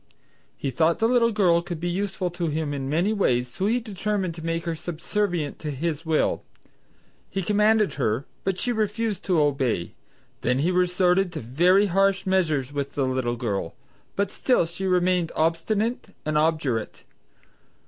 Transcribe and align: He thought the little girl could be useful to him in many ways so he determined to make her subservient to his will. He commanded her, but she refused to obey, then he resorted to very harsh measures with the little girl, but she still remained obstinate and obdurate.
He 0.57 0.71
thought 0.71 0.97
the 0.97 1.07
little 1.07 1.31
girl 1.31 1.61
could 1.61 1.79
be 1.79 1.87
useful 1.87 2.31
to 2.31 2.47
him 2.47 2.73
in 2.73 2.89
many 2.89 3.13
ways 3.13 3.47
so 3.47 3.67
he 3.67 3.79
determined 3.79 4.33
to 4.33 4.43
make 4.43 4.65
her 4.65 4.73
subservient 4.73 5.59
to 5.59 5.69
his 5.69 6.07
will. 6.07 6.41
He 7.29 7.43
commanded 7.43 7.93
her, 7.93 8.25
but 8.43 8.57
she 8.57 8.71
refused 8.71 9.23
to 9.25 9.39
obey, 9.39 9.93
then 10.41 10.57
he 10.57 10.71
resorted 10.71 11.31
to 11.33 11.39
very 11.39 11.85
harsh 11.85 12.25
measures 12.25 12.73
with 12.73 12.93
the 12.93 13.05
little 13.05 13.35
girl, 13.35 13.75
but 14.15 14.31
she 14.31 14.37
still 14.37 14.65
remained 14.89 15.31
obstinate 15.35 16.07
and 16.25 16.35
obdurate. 16.35 17.03